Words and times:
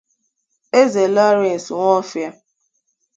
Eze 0.81 1.03
Lawrence 1.15 1.69
Nwofia 1.75 2.29